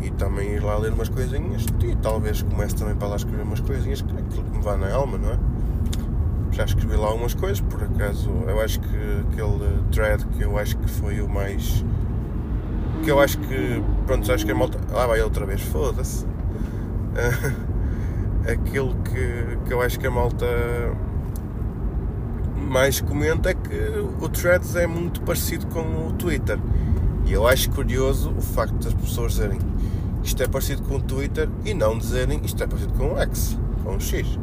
e 0.00 0.10
também 0.10 0.50
ir 0.50 0.62
lá 0.62 0.78
ler 0.78 0.92
umas 0.92 1.08
coisinhas 1.08 1.64
e 1.82 1.96
talvez 1.96 2.42
comece 2.42 2.76
também 2.76 2.94
para 2.94 3.08
lá 3.08 3.16
escrever 3.16 3.42
umas 3.42 3.60
coisinhas, 3.60 4.00
aquilo 4.02 4.44
que 4.44 4.56
me 4.56 4.62
vá 4.62 4.76
na 4.76 4.92
alma, 4.92 5.18
não 5.18 5.30
é? 5.30 5.38
Já 6.52 6.64
escrevi 6.64 6.96
lá 6.96 7.08
algumas 7.08 7.34
coisas, 7.34 7.60
por 7.60 7.82
acaso 7.82 8.30
eu 8.46 8.60
acho 8.60 8.80
que 8.80 8.96
aquele 9.32 9.82
thread 9.90 10.24
que 10.26 10.42
eu 10.42 10.56
acho 10.58 10.76
que 10.78 10.88
foi 10.88 11.20
o 11.20 11.28
mais 11.28 11.84
que 13.02 13.10
eu 13.10 13.20
acho 13.20 13.38
que 13.38 13.82
pronto, 14.06 14.30
acho 14.32 14.44
que 14.44 14.52
a 14.52 14.54
malta. 14.54 14.78
Lá 14.92 15.06
vai 15.06 15.20
outra 15.20 15.46
vez, 15.46 15.62
foda-se. 15.62 16.26
Aquilo 18.46 18.94
que, 19.02 19.58
que 19.66 19.72
eu 19.72 19.80
acho 19.80 19.98
que 19.98 20.06
a 20.06 20.10
malta 20.10 20.46
mais 22.56 23.00
comenta 23.00 23.50
é 23.50 23.54
que 23.54 23.74
o 24.20 24.28
Threads 24.28 24.76
é 24.76 24.86
muito 24.86 25.20
parecido 25.22 25.66
com 25.66 26.08
o 26.08 26.12
Twitter. 26.12 26.58
E 27.28 27.32
eu 27.34 27.46
acho 27.46 27.70
curioso 27.70 28.30
o 28.30 28.40
facto 28.40 28.74
das 28.82 28.94
pessoas 28.94 29.32
dizerem 29.32 29.58
isto 30.24 30.42
é 30.42 30.48
parecido 30.48 30.82
com 30.82 30.96
o 30.96 31.00
Twitter 31.00 31.48
e 31.64 31.74
não 31.74 31.98
dizerem 31.98 32.40
isto 32.42 32.62
é 32.62 32.66
parecido 32.66 32.94
com 32.94 33.12
o 33.12 33.18
X, 33.18 33.58
com 33.84 33.96
o 33.96 34.00
X. 34.00 34.38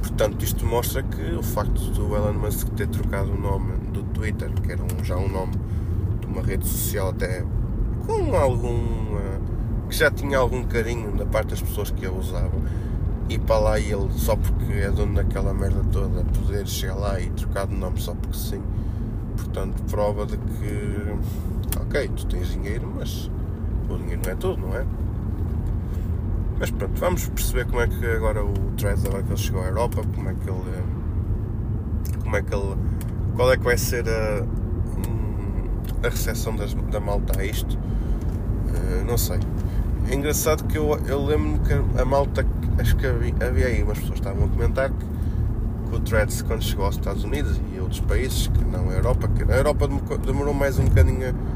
Portanto, 0.00 0.42
isto 0.42 0.64
mostra 0.64 1.02
que 1.02 1.34
o 1.34 1.42
facto 1.42 1.78
do 1.90 2.16
Elon 2.16 2.32
Musk 2.32 2.68
ter 2.70 2.88
trocado 2.88 3.32
o 3.32 3.38
nome 3.38 3.76
do 3.92 4.02
Twitter, 4.02 4.50
que 4.62 4.72
era 4.72 4.82
um, 4.82 5.04
já 5.04 5.16
um 5.16 5.28
nome 5.28 5.52
de 6.20 6.26
uma 6.26 6.42
rede 6.42 6.66
social 6.66 7.10
até 7.10 7.44
com 8.06 8.34
algum. 8.34 8.76
Uh, 8.76 9.56
que 9.88 9.94
já 9.94 10.10
tinha 10.10 10.38
algum 10.38 10.64
carinho 10.64 11.12
da 11.12 11.24
parte 11.24 11.50
das 11.50 11.62
pessoas 11.62 11.90
que 11.90 12.04
a 12.04 12.10
usavam, 12.10 12.60
e 13.28 13.38
para 13.38 13.58
lá 13.58 13.80
ele, 13.80 14.08
só 14.16 14.34
porque 14.36 14.72
é 14.72 14.90
dono 14.90 15.14
daquela 15.14 15.54
merda 15.54 15.82
toda, 15.92 16.24
poder 16.24 16.66
chegar 16.66 16.96
lá 16.96 17.20
e 17.20 17.30
trocar 17.30 17.66
de 17.66 17.74
nome 17.74 18.00
só 18.00 18.14
porque 18.14 18.36
sim. 18.36 18.62
Portanto, 19.36 19.82
prova 19.88 20.26
de 20.26 20.36
que 20.36 21.14
ok, 21.80 22.08
tu 22.16 22.26
tens 22.26 22.48
dinheiro, 22.48 22.92
mas 22.96 23.30
o 23.88 23.96
dinheiro 23.96 24.22
não 24.24 24.32
é 24.32 24.34
tudo, 24.34 24.60
não 24.60 24.76
é? 24.76 24.84
Mas 26.58 26.70
pronto, 26.70 26.98
vamos 26.98 27.28
perceber 27.28 27.66
como 27.66 27.80
é 27.80 27.86
que 27.86 28.06
agora 28.06 28.42
o 28.42 28.52
Threads, 28.76 29.04
agora 29.04 29.22
que 29.22 29.30
ele 29.30 29.38
chegou 29.38 29.62
à 29.62 29.66
Europa, 29.66 30.02
como 30.14 30.30
é 30.30 30.34
que 30.34 30.48
ele. 30.48 30.82
Como 32.22 32.36
é 32.36 32.42
que 32.42 32.54
ele. 32.54 32.76
Qual 33.34 33.52
é 33.52 33.56
que 33.58 33.64
vai 33.64 33.76
ser 33.76 34.08
a, 34.08 34.42
hum, 34.42 35.68
a 36.02 36.08
recepção 36.08 36.56
das, 36.56 36.72
da 36.74 36.98
malta 36.98 37.38
a 37.38 37.44
isto? 37.44 37.76
Uh, 37.76 39.04
não 39.06 39.18
sei. 39.18 39.38
É 40.08 40.14
engraçado 40.14 40.64
que 40.64 40.78
eu, 40.78 40.98
eu 41.06 41.24
lembro-me 41.26 41.58
que 41.58 42.00
a 42.00 42.04
malta, 42.04 42.46
acho 42.80 42.96
que 42.96 43.06
havia, 43.06 43.34
havia 43.46 43.66
aí 43.66 43.82
umas 43.82 43.98
pessoas 43.98 44.20
que 44.20 44.26
estavam 44.26 44.46
a 44.46 44.48
comentar 44.48 44.88
que, 44.88 45.04
que 45.90 45.96
o 45.96 46.00
Threads, 46.00 46.40
quando 46.40 46.62
chegou 46.62 46.86
aos 46.86 46.94
Estados 46.94 47.22
Unidos 47.24 47.60
e 47.74 47.80
outros 47.80 48.00
países, 48.00 48.46
que 48.46 48.64
não 48.64 48.88
a 48.88 48.92
Europa, 48.94 49.28
que 49.28 49.42
a 49.52 49.56
Europa 49.56 49.88
demorou 50.24 50.54
mais 50.54 50.78
um 50.78 50.84
bocadinho 50.84 51.28
a, 51.28 51.55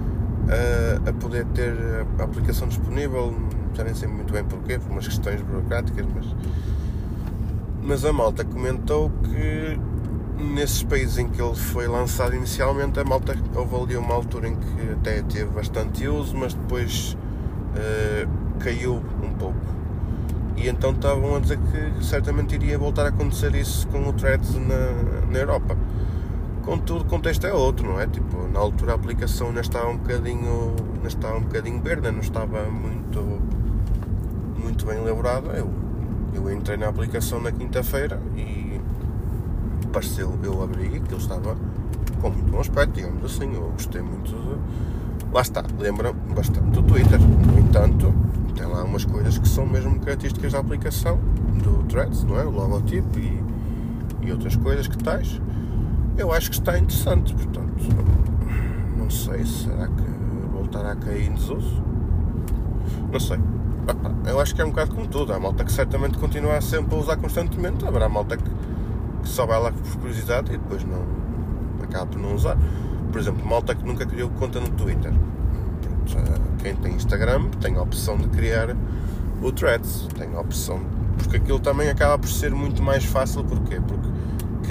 a 1.08 1.12
poder 1.12 1.44
ter 1.46 1.72
a 2.18 2.24
aplicação 2.24 2.68
disponível, 2.68 3.34
já 3.74 3.84
nem 3.84 3.94
sei 3.94 4.08
muito 4.08 4.32
bem 4.32 4.44
porquê, 4.44 4.78
por 4.78 4.90
umas 4.90 5.06
questões 5.06 5.40
burocráticas, 5.42 6.06
mas, 6.14 6.26
mas 7.82 8.04
a 8.04 8.12
malta 8.12 8.44
comentou 8.44 9.10
que 9.24 9.78
nesses 10.40 10.82
países 10.82 11.18
em 11.18 11.28
que 11.28 11.40
ele 11.40 11.54
foi 11.54 11.86
lançado 11.86 12.34
inicialmente, 12.34 12.98
a 12.98 13.04
malta 13.04 13.36
houve 13.54 13.76
ali 13.76 13.96
uma 13.96 14.14
altura 14.14 14.48
em 14.48 14.56
que 14.56 14.92
até 14.92 15.22
teve 15.22 15.50
bastante 15.50 16.06
uso, 16.08 16.36
mas 16.36 16.54
depois 16.54 17.16
uh, 17.74 18.58
caiu 18.58 19.02
um 19.22 19.32
pouco. 19.34 19.80
E 20.56 20.68
então 20.68 20.90
estavam 20.90 21.36
a 21.36 21.40
dizer 21.40 21.58
que 21.58 22.04
certamente 22.04 22.54
iria 22.54 22.78
voltar 22.78 23.06
a 23.06 23.08
acontecer 23.08 23.54
isso 23.54 23.86
com 23.88 24.08
o 24.08 24.12
Threads 24.12 24.54
na, 24.54 25.26
na 25.30 25.38
Europa. 25.38 25.76
Contudo, 26.64 27.02
o 27.02 27.04
contexto 27.06 27.46
é 27.46 27.52
outro, 27.52 27.86
não 27.86 28.00
é? 28.00 28.06
Tipo, 28.06 28.46
na 28.48 28.60
altura 28.60 28.92
a 28.92 28.94
aplicação 28.94 29.48
ainda 29.48 29.60
estava 29.60 29.88
um 29.88 29.96
bocadinho, 29.96 30.74
ainda 30.94 31.08
estava 31.08 31.36
um 31.38 31.42
bocadinho 31.42 31.80
verde, 31.80 32.10
não 32.10 32.20
estava 32.20 32.64
muito, 32.64 33.40
muito 34.62 34.84
bem 34.84 34.98
elaborada. 34.98 35.52
Eu, 35.52 35.70
eu 36.34 36.52
entrei 36.52 36.76
na 36.76 36.88
aplicação 36.88 37.40
na 37.40 37.50
quinta-feira 37.50 38.20
e 38.36 38.78
pareceu, 39.90 40.38
eu 40.42 40.62
abri 40.62 40.90
e 40.92 40.96
aquilo 40.96 41.18
estava 41.18 41.56
com 42.20 42.30
muito 42.30 42.50
bom 42.52 42.60
aspecto, 42.60 42.92
digamos 42.92 43.24
assim. 43.24 43.54
Eu 43.54 43.70
gostei 43.72 44.02
muito 44.02 44.30
de. 44.30 45.30
Lá 45.32 45.40
está, 45.40 45.64
lembra 45.78 46.12
bastante 46.12 46.70
do 46.70 46.82
Twitter. 46.82 47.18
No 47.20 47.58
entanto, 47.58 48.12
tem 48.54 48.66
lá 48.66 48.84
umas 48.84 49.04
coisas 49.04 49.38
que 49.38 49.48
são 49.48 49.64
mesmo 49.64 49.98
características 50.00 50.52
da 50.52 50.58
aplicação, 50.58 51.18
do 51.62 51.84
Threads, 51.84 52.22
não 52.24 52.38
é? 52.38 52.44
O 52.44 52.50
logotipo 52.50 53.18
e, 53.18 53.42
e 54.22 54.32
outras 54.32 54.56
coisas 54.56 54.86
que 54.86 54.98
tais 54.98 55.40
eu 56.16 56.32
acho 56.32 56.50
que 56.50 56.56
está 56.56 56.78
interessante, 56.78 57.34
portanto, 57.34 57.84
não 58.96 59.10
sei, 59.10 59.44
será 59.44 59.86
que 59.88 60.02
voltará 60.52 60.92
a 60.92 60.96
cair 60.96 61.30
em 61.30 61.34
desuso? 61.34 61.82
Não 63.10 63.20
sei. 63.20 63.38
Eu 64.26 64.38
acho 64.40 64.54
que 64.54 64.60
é 64.60 64.64
um 64.64 64.70
bocado 64.70 64.94
como 64.94 65.06
tudo. 65.06 65.32
Há 65.32 65.40
malta 65.40 65.64
que 65.64 65.72
certamente 65.72 66.18
continua 66.18 66.60
sempre 66.60 66.94
a 66.94 66.98
usar 66.98 67.16
constantemente, 67.16 67.86
haverá 67.86 68.08
malta 68.08 68.36
que, 68.36 68.50
que 69.22 69.28
só 69.28 69.46
vai 69.46 69.60
lá 69.60 69.72
por 69.72 69.96
curiosidade 69.98 70.52
e 70.52 70.58
depois 70.58 70.84
não 70.84 71.02
acaba 71.82 72.06
por 72.06 72.20
não 72.20 72.34
usar. 72.34 72.56
Por 73.10 73.20
exemplo, 73.20 73.44
malta 73.44 73.74
que 73.74 73.84
nunca 73.84 74.06
criou 74.06 74.30
conta 74.30 74.60
no 74.60 74.68
Twitter. 74.70 75.12
Quem 76.62 76.76
tem 76.76 76.94
Instagram 76.94 77.48
tem 77.60 77.76
a 77.76 77.82
opção 77.82 78.16
de 78.16 78.28
criar 78.28 78.76
o 79.42 79.50
Threads, 79.50 80.06
tem 80.16 80.34
a 80.34 80.40
opção, 80.40 80.80
porque 81.16 81.38
aquilo 81.38 81.58
também 81.58 81.88
acaba 81.88 82.18
por 82.18 82.28
ser 82.28 82.50
muito 82.50 82.82
mais 82.82 83.04
fácil, 83.04 83.42
porquê? 83.44 83.80
Porque 83.80 84.08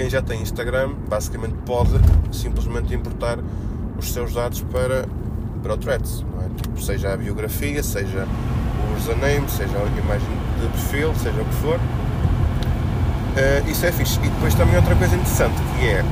quem 0.00 0.08
já 0.08 0.22
tem 0.22 0.40
Instagram 0.40 0.94
basicamente 1.10 1.52
pode 1.66 1.90
simplesmente 2.32 2.94
importar 2.94 3.38
os 3.98 4.10
seus 4.10 4.32
dados 4.32 4.62
para, 4.62 5.06
para 5.62 5.74
o 5.74 5.76
Threads, 5.76 6.24
é? 6.42 6.62
tipo, 6.62 6.80
seja 6.80 7.12
a 7.12 7.16
biografia, 7.18 7.82
seja 7.82 8.26
o 8.26 8.96
username, 8.96 9.46
seja 9.50 9.76
a 9.76 9.98
imagem 9.98 10.26
de 10.58 10.68
perfil, 10.68 11.14
seja 11.16 11.42
o 11.42 11.44
que 11.44 11.54
for. 11.56 11.76
Uh, 11.76 13.70
isso 13.70 13.84
é 13.84 13.92
fixe. 13.92 14.18
E 14.20 14.28
depois 14.30 14.54
também 14.54 14.74
outra 14.76 14.96
coisa 14.96 15.14
interessante 15.14 15.60
que 15.78 15.86
é 15.86 16.02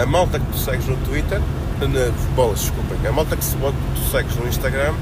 a 0.00 0.06
malta 0.06 0.38
que 0.38 0.46
tu 0.46 0.56
segues 0.56 0.86
no 0.86 0.96
Twitter, 0.98 1.40
na, 1.80 2.34
bolas, 2.36 2.60
desculpem, 2.60 3.04
a 3.04 3.10
malta 3.10 3.36
que 3.36 3.44
tu 3.44 4.10
segues 4.12 4.36
no 4.36 4.46
Instagram, 4.46 4.94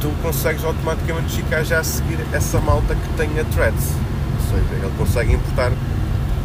tu 0.00 0.10
consegues 0.24 0.64
automaticamente 0.64 1.36
ficar 1.36 1.62
já 1.62 1.78
a 1.78 1.84
seguir 1.84 2.18
essa 2.32 2.60
malta 2.60 2.96
que 2.96 3.08
tem 3.16 3.28
a 3.38 3.44
Threads. 3.44 3.92
Ou 3.92 4.58
seja, 4.58 4.84
ele 4.84 4.92
consegue 4.98 5.34
importar 5.34 5.70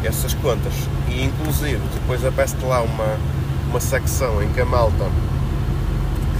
essas 0.03 0.33
contas. 0.35 0.73
E 1.07 1.25
inclusive 1.25 1.81
depois 1.93 2.23
aparece 2.25 2.55
lá 2.63 2.81
uma, 2.81 3.17
uma 3.69 3.79
secção 3.79 4.41
em 4.43 4.49
que 4.49 4.61
a 4.61 4.65
malta 4.65 5.05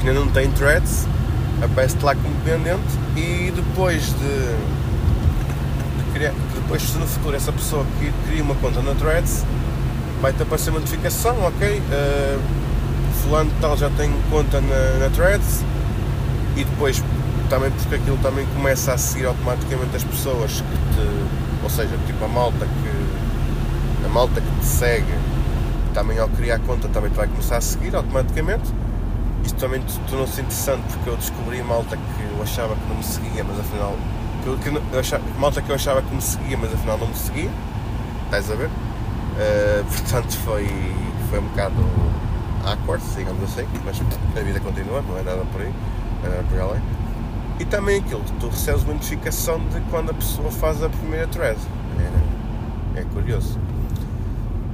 que 0.01 0.07
ainda 0.07 0.19
não 0.19 0.27
tem 0.29 0.49
threads 0.51 1.05
aparece 1.61 1.97
lá 2.01 2.15
como 2.15 2.33
dependente 2.35 2.97
e 3.17 3.51
depois 3.53 4.07
de, 4.13 4.55
criar, 6.13 6.33
depois 6.55 6.81
se 6.81 6.97
no 6.97 7.05
futuro 7.05 7.35
essa 7.35 7.51
pessoa 7.51 7.85
cria 8.27 8.41
uma 8.41 8.55
conta 8.55 8.81
na 8.81 8.95
threads 8.95 9.43
vai-te 10.21 10.41
aparecer 10.43 10.69
uma 10.69 10.79
notificação, 10.79 11.35
ok? 11.45 11.79
Uh, 11.79 12.39
fulano 13.23 13.51
tal 13.61 13.77
já 13.77 13.89
tem 13.91 14.11
conta 14.29 14.61
na, 14.61 14.99
na 14.99 15.09
Threads 15.09 15.63
e 16.55 16.63
depois 16.63 17.03
também 17.49 17.71
porque 17.71 17.95
aquilo 17.95 18.17
também 18.17 18.45
começa 18.53 18.93
a 18.93 18.97
seguir 18.97 19.25
automaticamente 19.25 19.95
as 19.95 20.03
pessoas 20.03 20.61
que 20.61 20.77
te. 20.95 21.63
Ou 21.63 21.69
seja, 21.69 21.97
tipo 22.05 22.23
a 22.23 22.27
malta 22.27 22.65
que. 22.65 23.18
A 24.05 24.09
malta 24.09 24.41
que 24.41 24.59
te 24.59 24.65
segue 24.65 25.13
também 25.93 26.19
ao 26.19 26.29
criar 26.29 26.59
conta 26.59 26.87
também 26.87 27.09
te 27.09 27.17
vai 27.17 27.27
começar 27.27 27.57
a 27.57 27.61
seguir 27.61 27.95
automaticamente. 27.95 28.71
Isto 29.43 29.59
também 29.59 29.81
tornou-se 30.07 30.39
interessante 30.39 30.83
porque 30.93 31.09
eu 31.09 31.17
descobri 31.17 31.61
malta 31.63 31.97
que 31.97 32.23
eu 32.23 32.43
achava 32.43 32.75
que 32.75 32.87
não 32.87 32.95
me 32.97 33.03
seguia, 33.03 33.43
mas 33.43 33.59
afinal. 33.59 33.95
Que, 34.61 34.69
eu 34.93 34.99
achava, 34.99 35.23
malta 35.37 35.61
que 35.61 35.69
eu 35.69 35.75
achava 35.75 36.01
que 36.01 36.13
me 36.13 36.21
seguia, 36.21 36.57
mas 36.57 36.73
afinal 36.73 36.97
não 36.97 37.07
me 37.07 37.15
seguia. 37.15 37.49
Estás 38.25 38.49
a 38.51 38.55
ver? 38.55 38.67
Uh, 38.67 39.83
portanto 39.85 40.37
foi, 40.39 40.67
foi 41.29 41.39
um 41.39 41.43
bocado 41.43 41.75
awkward, 42.65 43.03
digamos 43.15 43.43
assim, 43.43 43.67
mas 43.85 44.01
a 44.37 44.41
vida 44.41 44.59
continua, 44.59 45.01
não 45.01 45.17
é 45.17 45.23
nada 45.23 45.43
por 45.51 45.61
aí, 45.61 45.73
não 46.23 46.31
é 46.31 46.35
nada 46.35 46.47
por 46.49 46.59
além. 46.59 46.81
E 47.59 47.65
também 47.65 47.99
aquilo 47.99 48.23
tu 48.39 48.47
recebes 48.47 48.83
uma 48.83 48.93
notificação 48.93 49.59
de 49.59 49.81
quando 49.89 50.11
a 50.11 50.13
pessoa 50.13 50.51
faz 50.51 50.81
a 50.81 50.89
primeira 50.89 51.27
thread. 51.27 51.59
É, 52.95 52.99
é 53.01 53.03
curioso. 53.13 53.59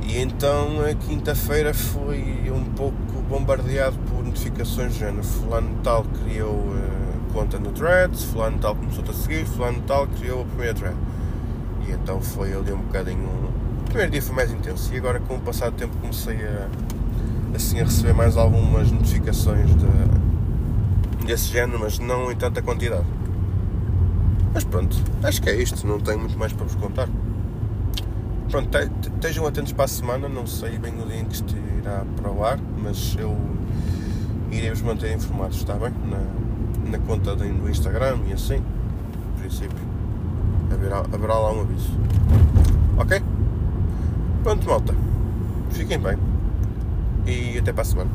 E 0.08 0.20
então 0.20 0.82
a 0.86 0.94
quinta-feira 0.94 1.74
foi 1.74 2.52
um 2.52 2.64
pouco 2.64 2.96
bombardeado 3.28 3.98
por 4.08 4.24
notificações 4.24 4.94
do 4.94 5.00
género. 5.00 5.24
Fulano 5.24 5.76
tal 5.84 6.04
criou 6.24 6.54
uh, 6.54 7.34
conta 7.34 7.58
no 7.58 7.72
thread, 7.72 8.16
fulano 8.16 8.60
tal 8.60 8.76
começou-te 8.76 9.10
a 9.10 9.14
seguir, 9.14 9.46
fulano 9.46 9.82
tal 9.88 10.08
criou 10.08 10.44
a 10.44 10.46
primeira 10.46 10.74
thread. 10.74 10.96
E 11.88 11.92
então 11.92 12.22
foi 12.22 12.54
ali 12.54 12.72
um 12.72 12.82
bocadinho. 12.82 13.28
O 13.82 13.84
primeiro 13.86 14.12
dia 14.12 14.22
foi 14.22 14.36
mais 14.36 14.52
intenso 14.52 14.94
e 14.94 14.98
agora 14.98 15.20
com 15.20 15.36
o 15.36 15.40
passar 15.40 15.72
do 15.72 15.78
tempo 15.78 15.98
comecei 15.98 16.36
a 16.36 16.68
assim 17.56 17.80
a 17.80 17.86
receber 17.86 18.14
mais 18.14 18.36
algumas 18.36 18.92
notificações 18.92 19.70
de, 19.76 21.26
desse 21.26 21.48
género, 21.48 21.80
mas 21.80 21.98
não 21.98 22.32
em 22.32 22.36
tanta 22.36 22.62
quantidade. 22.62 23.06
Mas 24.54 24.64
pronto, 24.64 24.96
acho 25.24 25.42
que 25.42 25.50
é 25.50 25.56
isto, 25.56 25.88
não 25.88 26.00
tenho 26.00 26.20
muito 26.20 26.38
mais 26.38 26.54
para 26.54 26.66
vos 26.66 26.76
contar. 26.76 27.08
Pronto, 28.50 28.78
estejam 28.78 29.46
atentos 29.48 29.74
para 29.74 29.86
a 29.86 29.88
semana, 29.88 30.30
não 30.30 30.46
sei 30.46 30.78
bem 30.78 30.94
o 31.02 31.06
dia 31.08 31.20
em 31.20 31.26
que 31.26 31.34
isto 31.34 31.56
irá 31.80 32.06
para 32.16 32.32
o 32.32 32.46
ar, 32.46 32.60
mas 32.78 33.16
eu 33.18 33.36
irei 34.52 34.70
vos 34.70 34.82
manter 34.82 35.14
informados, 35.14 35.58
está 35.58 35.74
bem? 35.74 35.92
Na, 36.06 36.92
na 36.92 37.00
conta 37.00 37.36
do 37.36 37.70
Instagram 37.70 38.20
e 38.28 38.34
assim, 38.34 38.58
no 38.58 39.40
princípio, 39.40 39.78
haverá, 40.72 41.00
haverá 41.00 41.34
lá 41.34 41.54
um 41.54 41.62
aviso. 41.62 41.92
Ok? 42.98 43.22
Pronto, 44.44 44.70
malta, 44.70 44.96
fiquem 45.72 46.00
bem 46.00 46.18
e 47.26 47.58
até 47.58 47.74
para 47.74 47.82
a 47.82 47.86
semana. 47.86 48.12